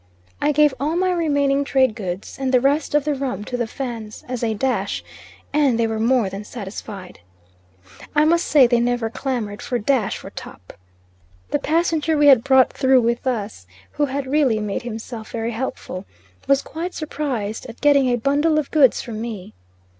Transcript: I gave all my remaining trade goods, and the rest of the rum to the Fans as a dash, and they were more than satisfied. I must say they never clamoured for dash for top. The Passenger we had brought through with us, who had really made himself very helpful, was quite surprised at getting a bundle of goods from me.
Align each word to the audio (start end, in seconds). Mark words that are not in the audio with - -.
I 0.41 0.51
gave 0.51 0.73
all 0.79 0.95
my 0.95 1.11
remaining 1.11 1.63
trade 1.63 1.93
goods, 1.93 2.35
and 2.39 2.51
the 2.51 2.59
rest 2.59 2.95
of 2.95 3.05
the 3.05 3.13
rum 3.13 3.43
to 3.45 3.55
the 3.55 3.67
Fans 3.67 4.23
as 4.27 4.43
a 4.43 4.55
dash, 4.55 5.03
and 5.53 5.77
they 5.77 5.85
were 5.85 5.99
more 5.99 6.27
than 6.27 6.43
satisfied. 6.43 7.19
I 8.15 8.25
must 8.25 8.45
say 8.47 8.65
they 8.65 8.79
never 8.79 9.11
clamoured 9.11 9.61
for 9.61 9.77
dash 9.77 10.17
for 10.17 10.31
top. 10.31 10.73
The 11.51 11.59
Passenger 11.59 12.17
we 12.17 12.25
had 12.25 12.43
brought 12.43 12.73
through 12.73 13.01
with 13.01 13.27
us, 13.27 13.67
who 13.91 14.05
had 14.07 14.25
really 14.25 14.59
made 14.59 14.81
himself 14.81 15.29
very 15.29 15.51
helpful, 15.51 16.05
was 16.47 16.63
quite 16.63 16.95
surprised 16.95 17.67
at 17.67 17.79
getting 17.79 18.07
a 18.09 18.15
bundle 18.15 18.57
of 18.57 18.71
goods 18.71 19.03
from 19.03 19.21
me. 19.21 19.53